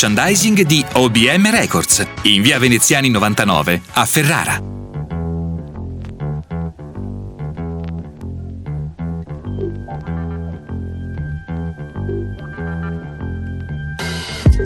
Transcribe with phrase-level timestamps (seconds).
[0.00, 4.62] merchandising di OBM Records, in via Veneziani 99 a Ferrara.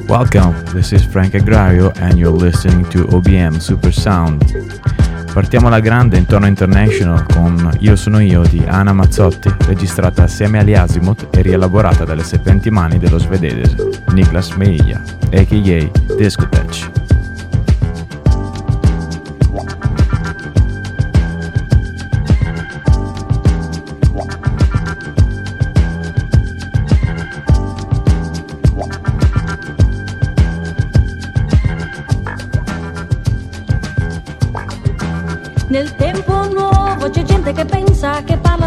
[0.07, 5.14] Welcome, this is Frank Agrario and you're listening to OBM Supersound.
[5.35, 10.75] Partiamo alla grande intorno International con Io sono io di Anna Mazzotti, registrata assieme agli
[10.75, 13.75] Azimuth e rielaborata dalle sapienti mani dello svedese
[14.13, 15.03] Niklas Meija,
[15.33, 16.15] a.k.a.
[16.17, 17.14] Discotech.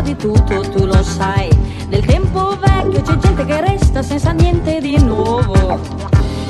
[0.08, 1.50] Di tutto, tu lo sai.
[1.90, 5.80] Nel tempo vecchio c'è gente che resta senza niente di nuovo.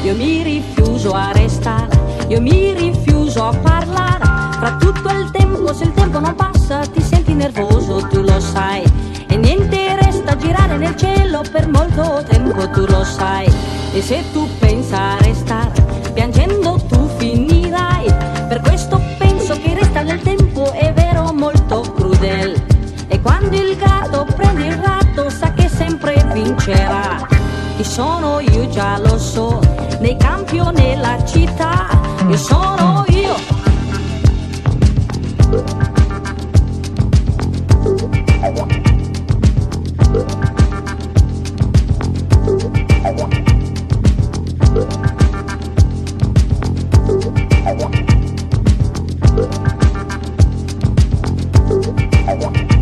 [0.03, 1.89] Io mi rifiuso a restare,
[2.27, 4.25] io mi rifiuso a parlare.
[4.59, 8.83] Fra tutto il tempo, se il tempo non passa, ti senti nervoso, tu lo sai.
[9.27, 13.51] E niente resta girare nel cielo per molto tempo, tu lo sai.
[13.93, 15.76] E se tu pensa a restare,
[27.77, 29.59] Chi sono io già lo so,
[29.99, 31.87] nei campi o nella città,
[32.27, 33.35] io sono io.
[52.27, 52.76] I want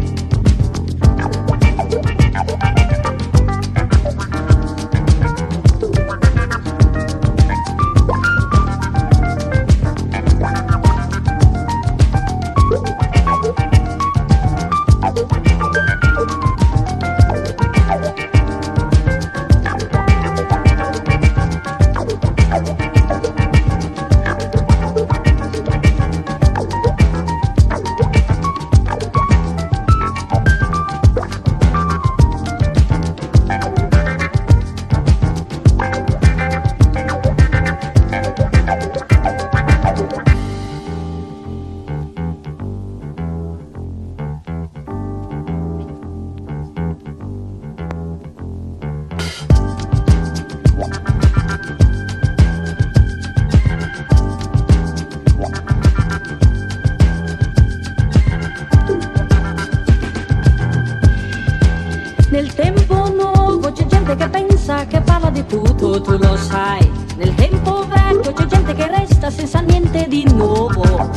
[66.01, 66.89] tu lo sai.
[67.17, 71.09] Nel tempo vecchio c'è gente che resta senza niente di nuovo.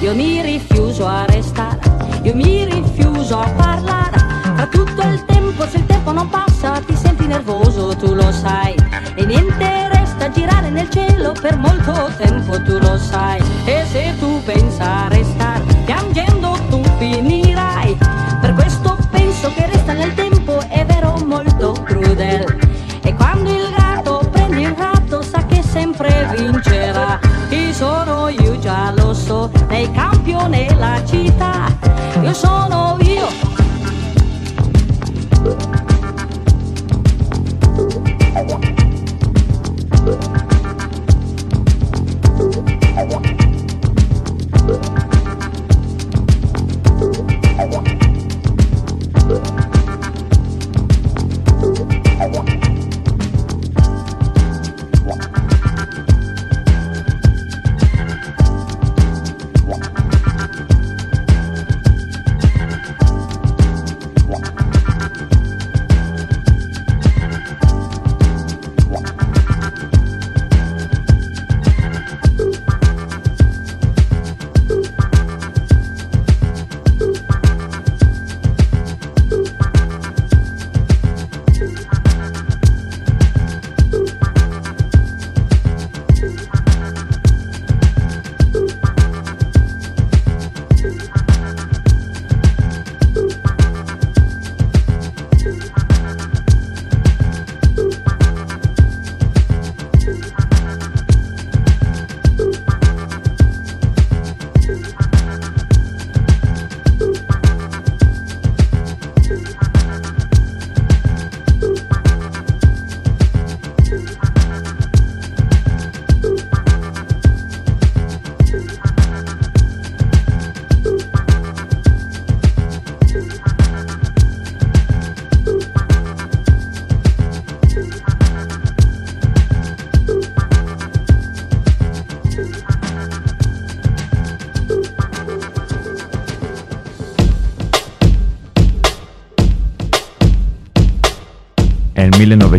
[0.00, 1.78] Io mi rifiuso a restare,
[2.22, 4.18] io mi rifiuso a parlare.
[4.56, 8.74] Fa tutto il tempo, se il tempo non passa ti senti nervoso, tu lo sai.
[9.14, 13.40] E niente resta girare nel cielo per molto tempo, tu lo sai.
[13.64, 15.24] E se tu pensare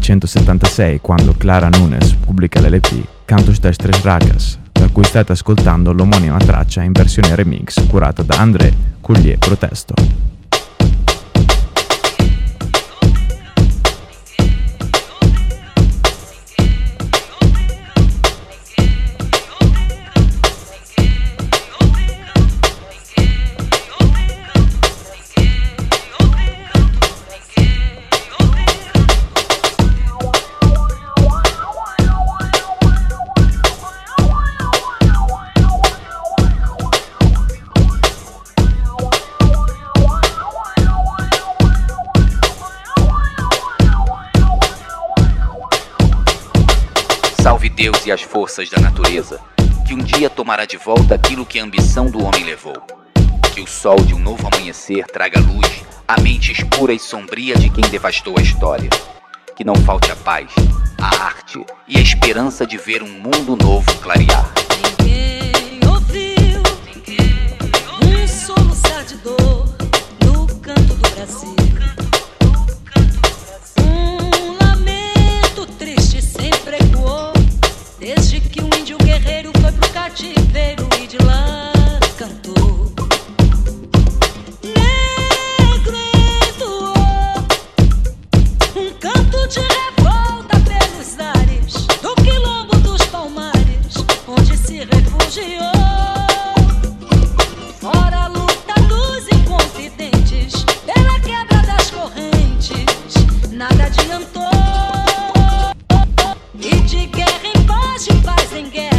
[0.09, 6.37] 1976 quando Clara Nunes pubblica l'LP Cantos das Tres Ragas, da cui state ascoltando l'omonima
[6.37, 10.18] traccia in versione remix curata da André Coulier Protesto.
[47.91, 49.41] Deus e as forças da natureza,
[49.87, 52.75] que um dia tomará de volta aquilo que a ambição do homem levou.
[53.51, 57.67] Que o sol de um novo amanhecer traga luz à mente escura e sombria de
[57.71, 58.91] quem devastou a história.
[59.55, 60.51] Que não falte a paz,
[61.01, 64.53] a arte e a esperança de ver um mundo novo clarear.
[64.99, 66.61] Ninguém ouviu
[68.03, 69.65] um soluçar de dor
[70.23, 71.68] no canto do Brasil.
[80.09, 81.71] Cativeiro e de lá
[82.17, 82.91] cantou.
[84.63, 85.95] Negro
[86.47, 86.93] entoou
[88.75, 93.93] um canto de revolta pelos ares do quilombo dos palmares,
[94.27, 95.71] onde se refugiou.
[97.79, 102.85] Fora a luta dos inconfidentes, pela quebra das correntes,
[103.51, 104.58] nada adiantou.
[108.09, 108.98] she buys and.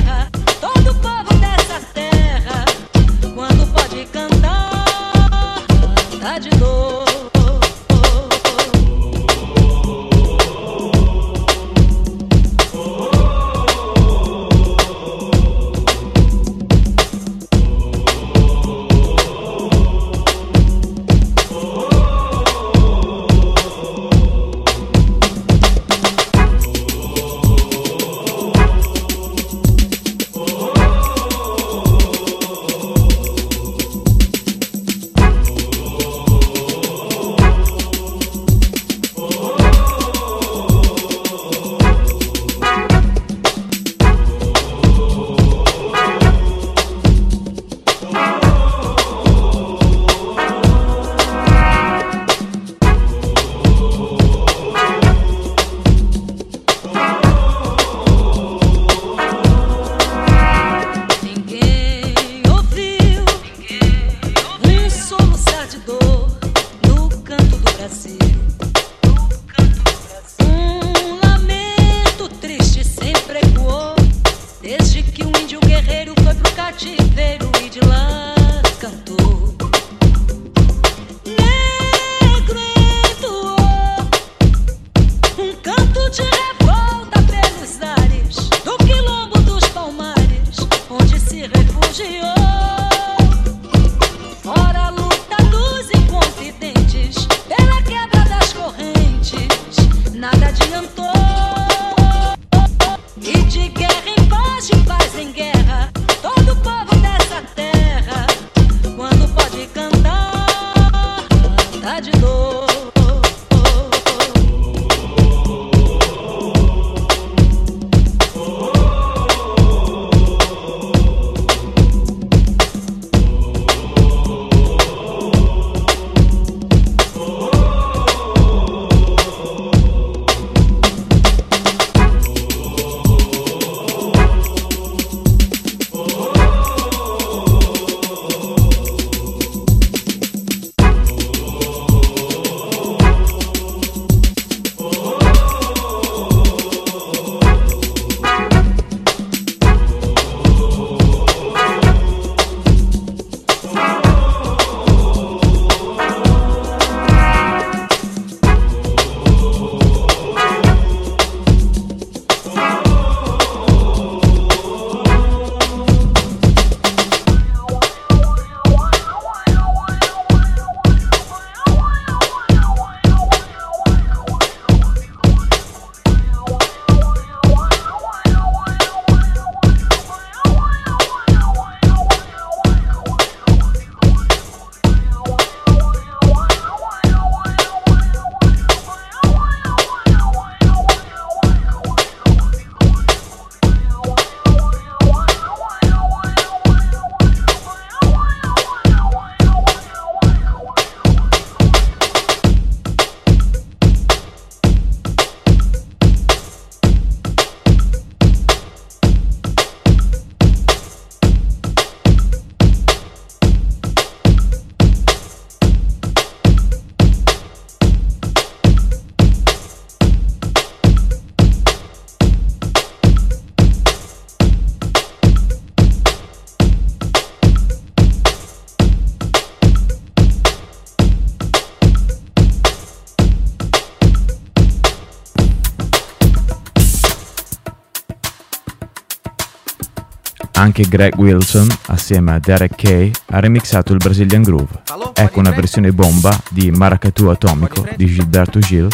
[240.61, 244.83] Anche Greg Wilson, assieme a Derek Kay, ha remixato il Brazilian Groove.
[245.15, 248.87] Ecco una versione bomba di Maracatu Atomico di Gilberto Gil,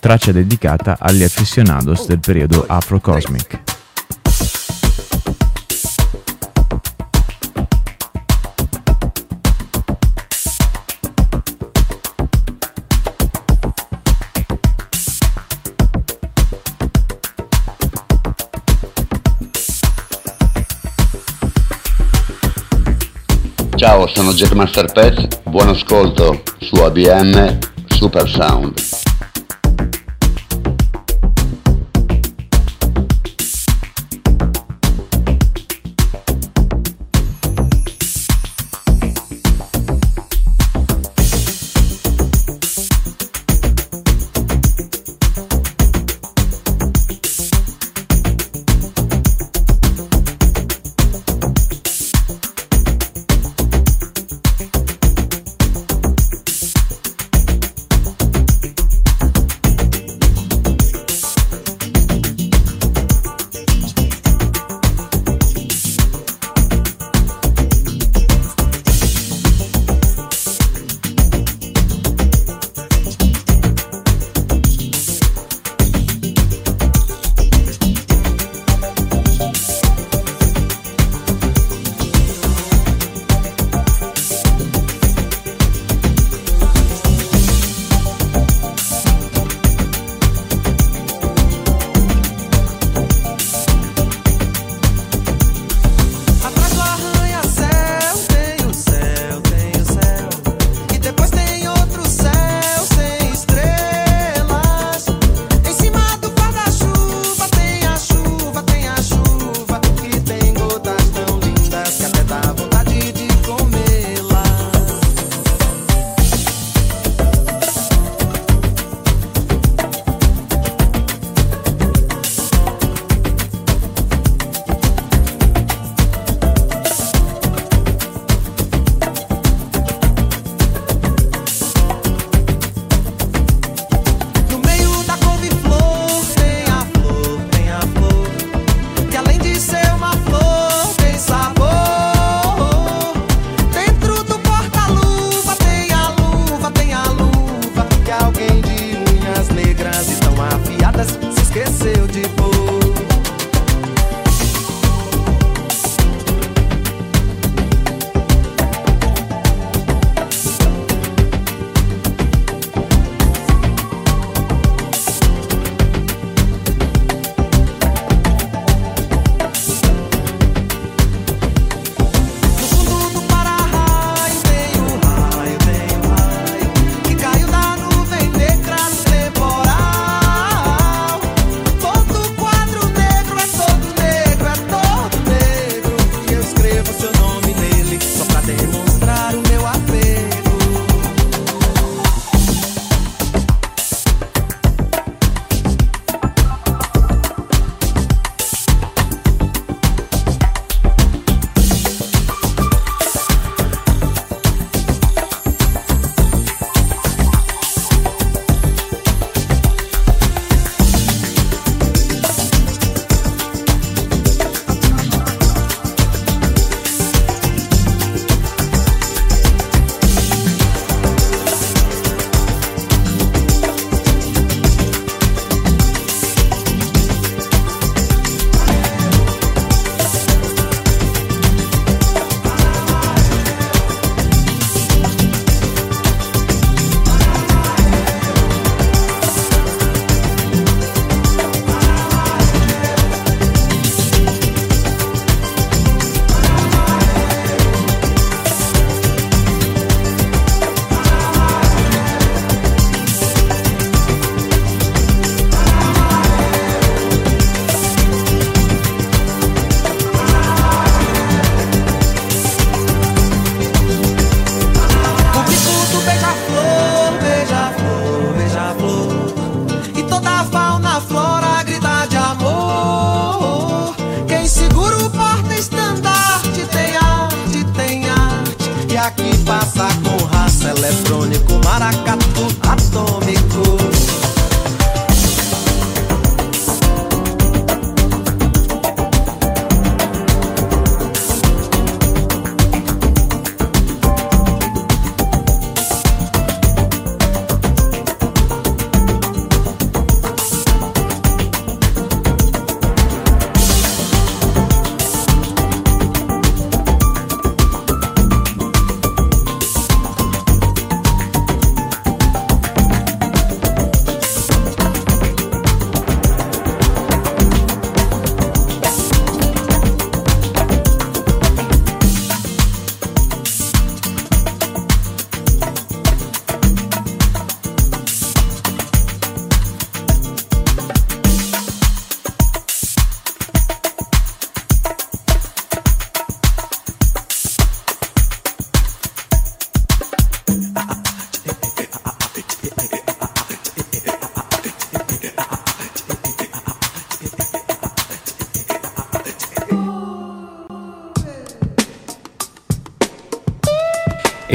[0.00, 3.63] traccia dedicata agli aficionados del periodo Afro-Cosmic.
[24.14, 28.93] Sono Jackmaster Pets, buon ascolto su ABM Super Sound.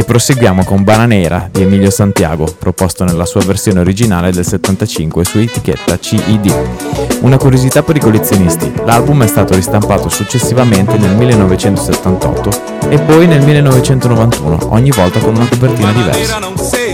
[0.09, 5.99] Proseguiamo con Bananera di Emilio Santiago, proposto nella sua versione originale del 75 su etichetta
[5.99, 6.51] CED.
[7.19, 12.49] Una curiosità per i collezionisti, l'album è stato ristampato successivamente nel 1978
[12.89, 16.39] e poi nel 1991, ogni volta con una copertina diversa.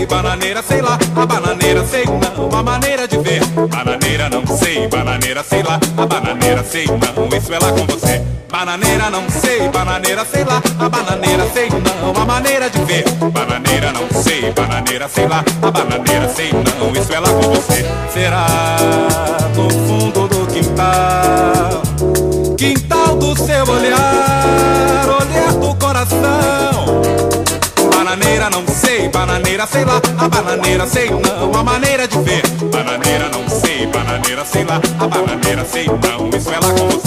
[0.06, 3.44] bananeira, sei lá, a bananeira sei não, a maneira de ver.
[3.68, 8.35] Bananeira não sei, bananeira sei lá, a bananeira sei não, isso é lá com você.
[8.56, 13.04] Bananeira não sei, bananeira sei lá, a bananeira sei não, a maneira de ver.
[13.30, 17.84] Bananeira não sei, bananeira sei lá, a bananeira sei não, isso é lá com você.
[18.14, 18.46] Será
[19.54, 21.82] no fundo do quintal,
[22.56, 27.02] quintal do seu olhar, olhar do coração.
[27.94, 32.42] Bananeira não sei, bananeira sei lá, a bananeira sei não, a maneira de ver.
[32.72, 37.06] Bananeira não sei, bananeira sei lá, a bananeira sei não, isso é lá com você.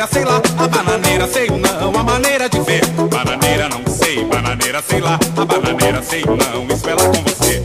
[0.00, 2.86] Bananeira, sei lá, a bananeira, sei não, a maneira de ver.
[2.86, 7.62] Bananeira, não sei, bananeira, sei lá, a bananeira, sei não, isso é lá com você.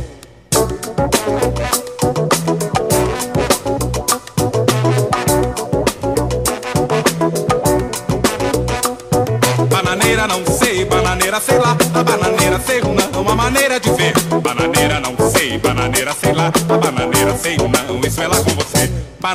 [9.70, 14.14] Bananeira, não sei, bananeira, sei lá, a bananeira, sei não, a maneira de ver.
[14.42, 17.70] Bananeira, não sei, bananeira, sei lá, a bananeira, sei não,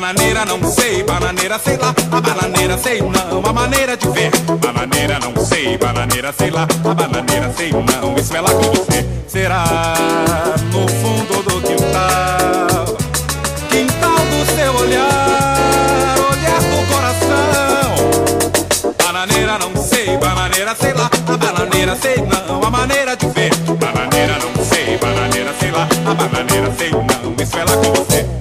[0.00, 4.30] Bananeira, não sei, bananeira, sei lá, a bananeira, sei não, a maneira de ver.
[4.58, 9.06] Bananeira, não sei, bananeira, sei lá, a bananeira, sei não, isso é lá com você.
[9.28, 9.62] Será
[10.72, 12.96] no fundo do quintal,
[13.68, 17.94] quintal do seu olhar, olhar do coração.
[19.04, 23.54] Bananeira, não sei, bananeira, sei lá, a bananeira, sei não, a maneira de ver.
[23.78, 28.39] Bananeira, não sei, bananeira, sei lá, a bananeira, sei não, isso é lá com você.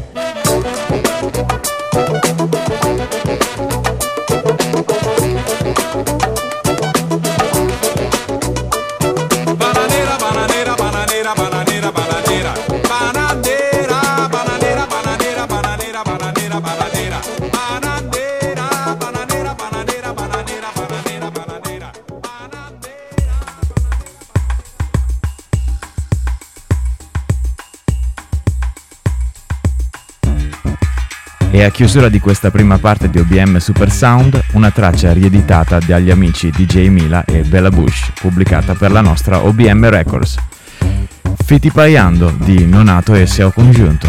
[31.69, 36.49] A chiusura di questa prima parte di OBM Super Sound, una traccia rieditata dagli amici
[36.49, 40.35] DJ Mila e Bella Bush, pubblicata per la nostra OBM Records.
[41.45, 44.08] Fittipaiando di Nonato e Seo Congiunto.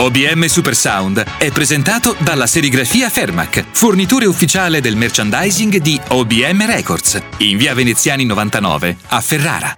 [0.00, 7.20] OBM Super Sound è presentato dalla serigrafia Fermac, fornitore ufficiale del merchandising di OBM Records,
[7.40, 9.74] in via Veneziani 99 a Ferrara.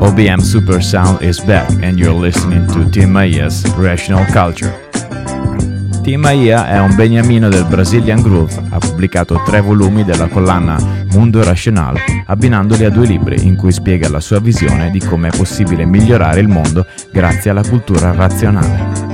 [0.00, 4.81] OBM Super Sound is back and you're listening to Tim Maia's Rational Culture.
[6.02, 10.76] Tim Maia è un beniamino del Brazilian Groove, ha pubblicato tre volumi della collana
[11.12, 15.36] Mundo Racional, abbinandoli a due libri in cui spiega la sua visione di come è
[15.36, 19.11] possibile migliorare il mondo grazie alla cultura razionale.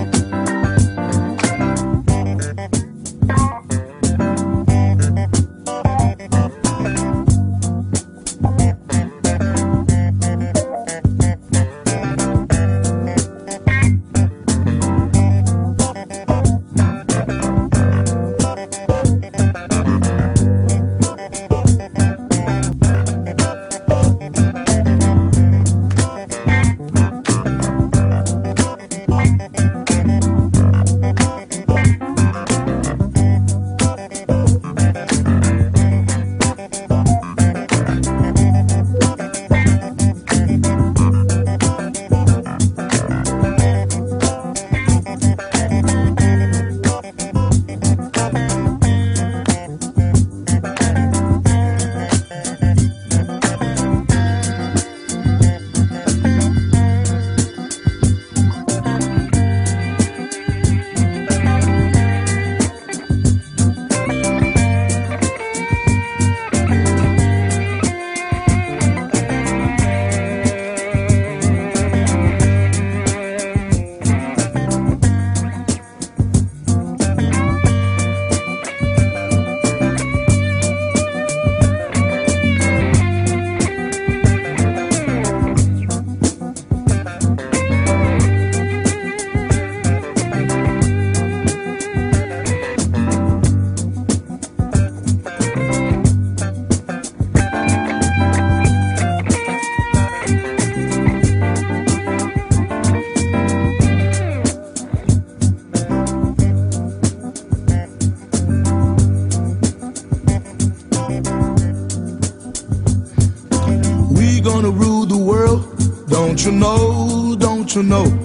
[117.79, 118.18] you know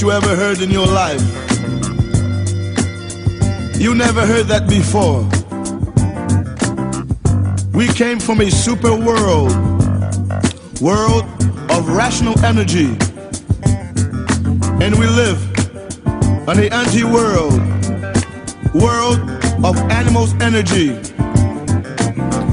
[0.00, 1.20] you ever heard in your life.
[3.80, 5.22] You never heard that before.
[7.72, 9.50] We came from a super world,
[10.80, 11.24] world
[11.70, 12.86] of rational energy,
[14.84, 15.40] and we live
[16.48, 17.58] on the anti-world,
[18.74, 19.18] world
[19.64, 20.90] of animals' energy.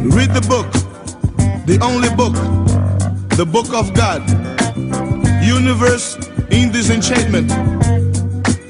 [0.10, 0.72] Read the book,
[1.68, 2.34] the only book,
[3.38, 4.24] the book of God,
[5.46, 6.15] universe
[6.56, 7.52] in this enchantment,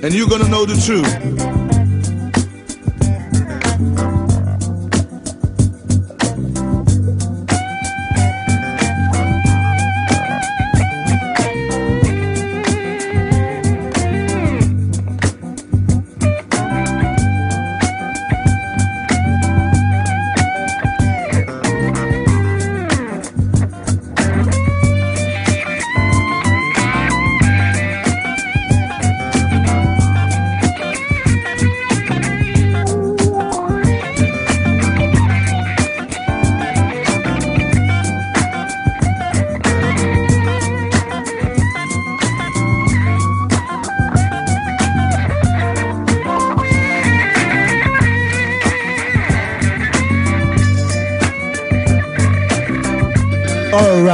[0.04, 1.55] and you're gonna know the truth.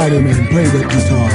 [0.02, 1.31] Spider-Man, play that guitar.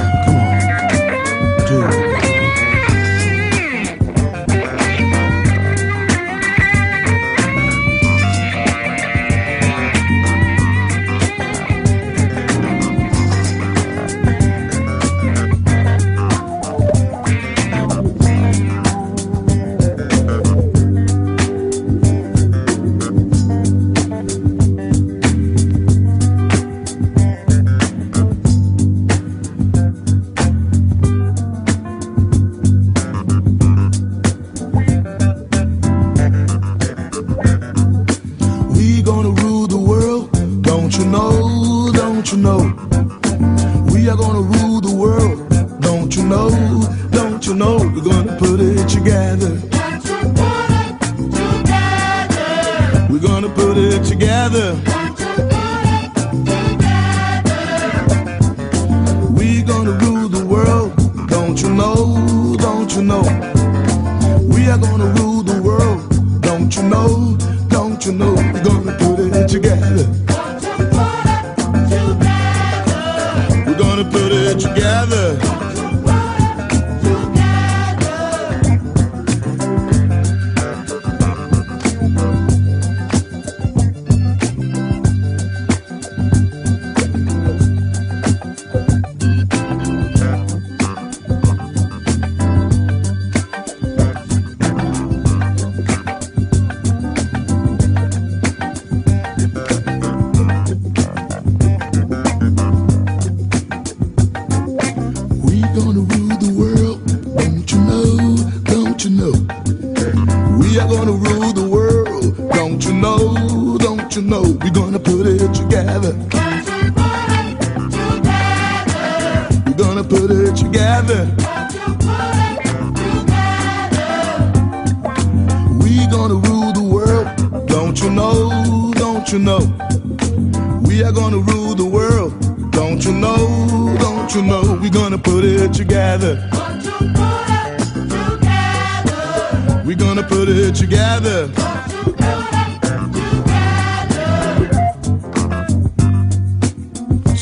[47.48, 47.78] You know?
[47.78, 49.77] We're gonna put it together.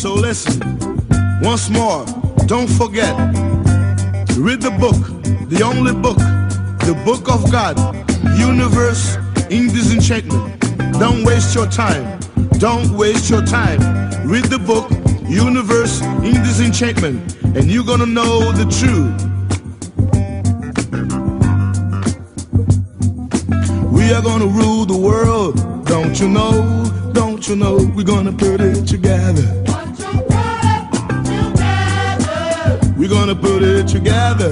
[0.05, 0.59] So listen,
[1.41, 2.05] once more,
[2.45, 3.17] don't forget,
[4.37, 5.01] read the book,
[5.49, 6.19] the only book,
[6.85, 7.75] the book of God,
[8.37, 9.15] universe
[9.49, 10.61] in disenchantment.
[10.99, 12.19] Don't waste your time.
[12.59, 13.79] Don't waste your time.
[14.27, 14.91] Read the book,
[15.27, 19.19] Universe in Disenchantment, and you're gonna know the truth.
[23.91, 25.55] We are gonna rule the world,
[25.87, 27.11] don't you know?
[27.11, 27.77] Don't you know?
[27.95, 29.64] We're gonna put it together.
[33.15, 34.51] Gonna put it together.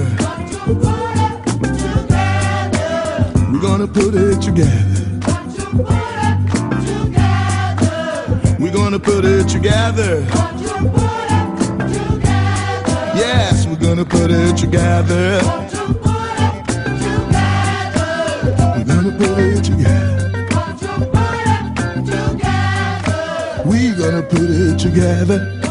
[3.52, 5.04] We're gonna put it together.
[8.58, 10.24] We're gonna put it together.
[13.14, 15.40] Yes, we're gonna put it together.
[18.76, 20.32] We're gonna put it together.
[23.66, 25.63] We're gonna put it together.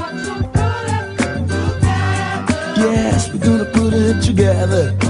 [4.12, 5.03] Together.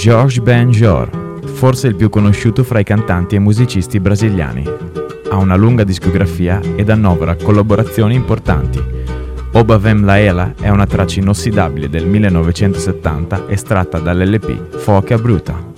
[0.00, 4.64] Georges Ben-Jor, forse il più conosciuto fra i cantanti e musicisti brasiliani.
[5.28, 8.82] Ha una lunga discografia ed annovera collaborazioni importanti.
[9.52, 15.69] Oba Vem Laela è una traccia inossidabile del 1970 estratta dall'LP Foca Bruta.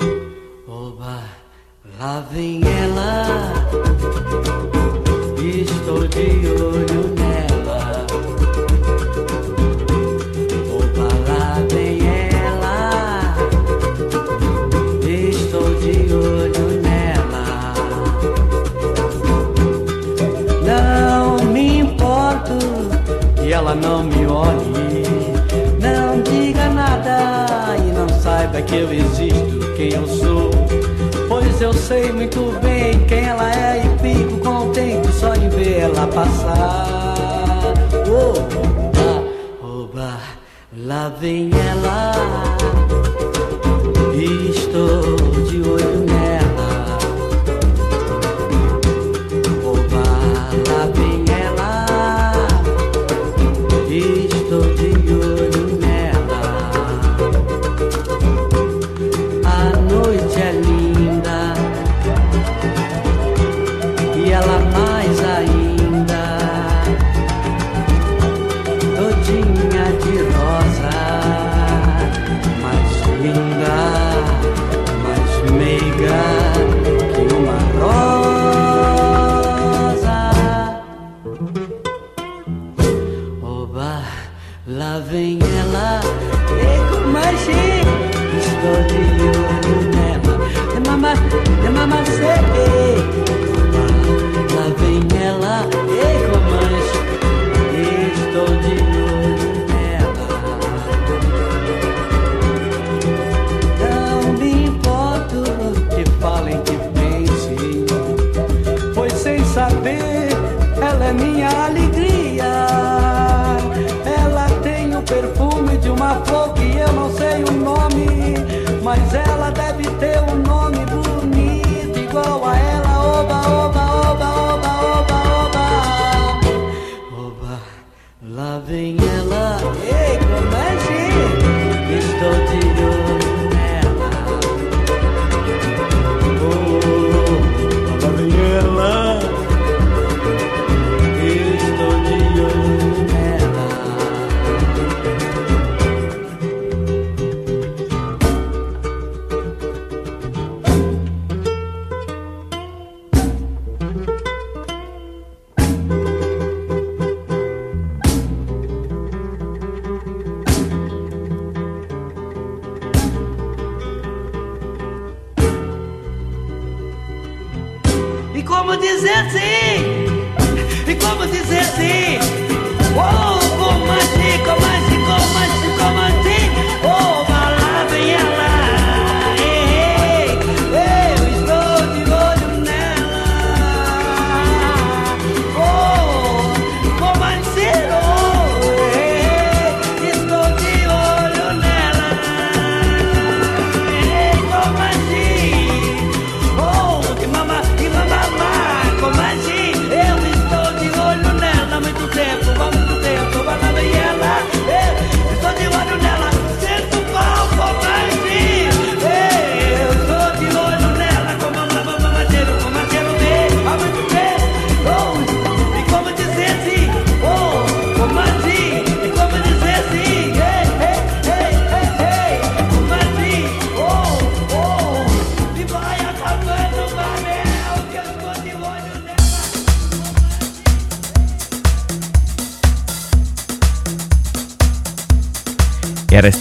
[41.09, 42.12] vem ela.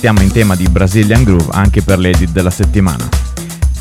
[0.03, 3.07] Restiamo in tema di Brazilian Groove anche per l'edit della settimana.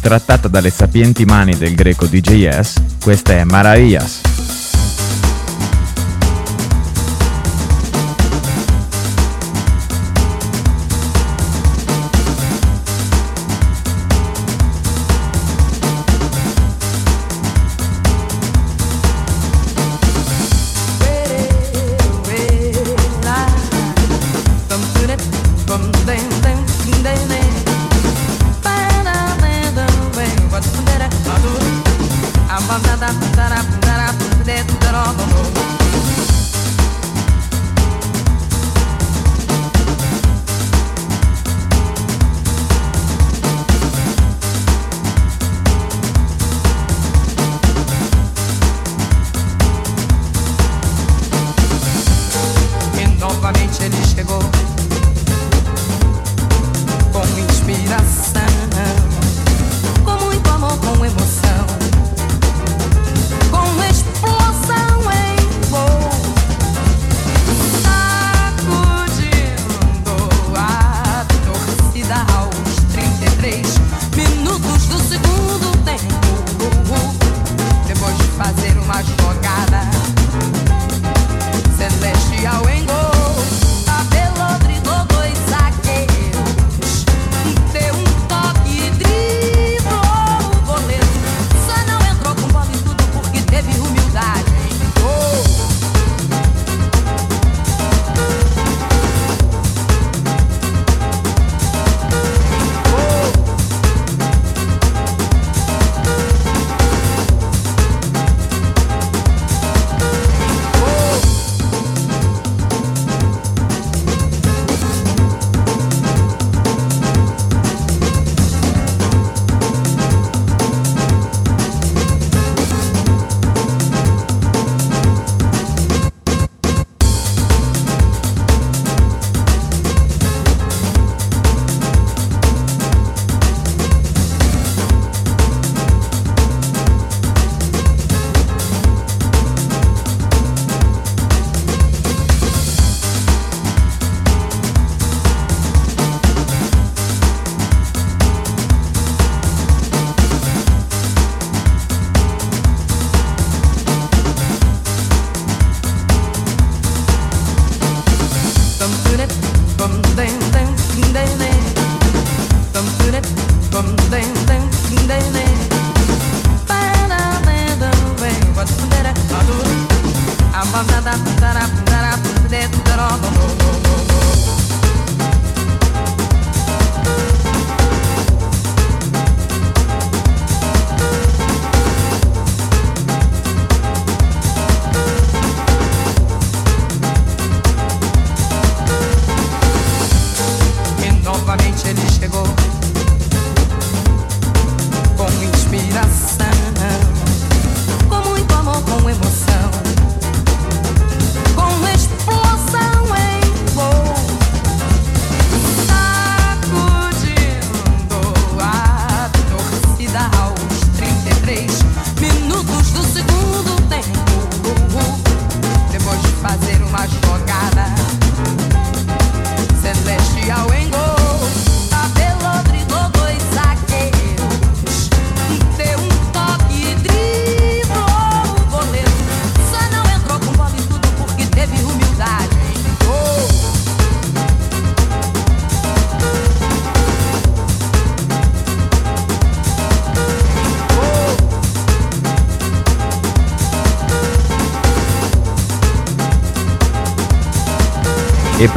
[0.02, 4.29] Trattata dalle sapienti mani del greco DJS, questa è Maravillas.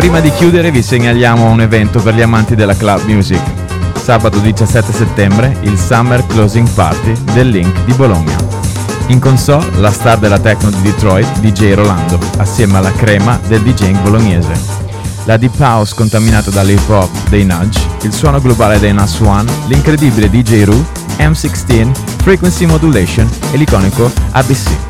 [0.04, 3.40] Prima di chiudere vi segnaliamo un evento per gli amanti della club music.
[3.96, 8.36] Sabato 17 settembre il Summer Closing Party del Link di Bologna.
[9.08, 13.98] In console la star della techno di Detroit, DJ Rolando, assieme alla crema del DJing
[14.02, 14.52] bolognese.
[15.24, 20.30] La deep house contaminata dall'hip hop dei Nudge, il suono globale dei Nas One, l'incredibile
[20.30, 20.86] DJ Ru,
[21.18, 24.83] M16, Frequency Modulation e l'iconico ABC.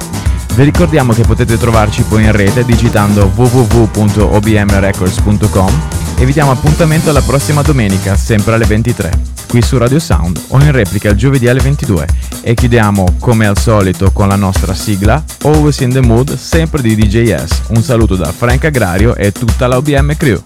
[0.55, 5.81] Vi ricordiamo che potete trovarci poi in rete digitando www.obmrecords.com
[6.15, 9.11] e vi diamo appuntamento alla prossima domenica, sempre alle 23,
[9.47, 12.07] qui su Radio Sound o in replica il giovedì alle 22
[12.41, 16.95] e chiudiamo come al solito con la nostra sigla Always in the Mood, sempre di
[16.95, 17.63] DJS.
[17.69, 20.39] Un saluto da Frank Agrario e tutta la OBM Crew.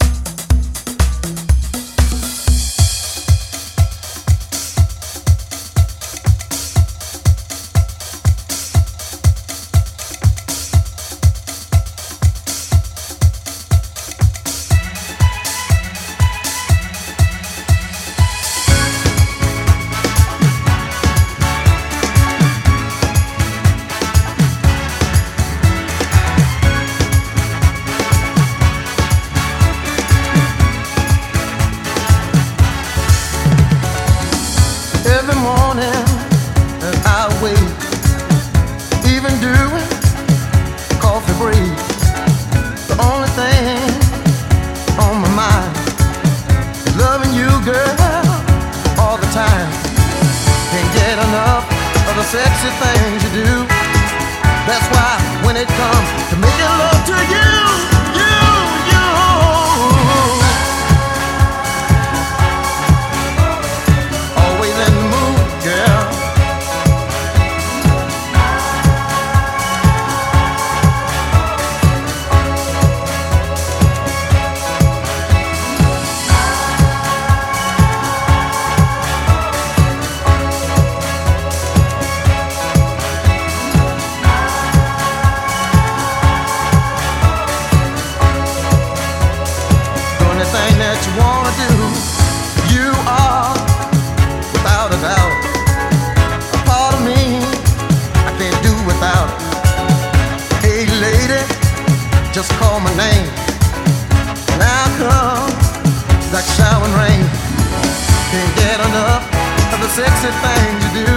[109.97, 111.16] sexy thing to do.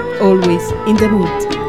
[0.21, 1.60] always in the mood.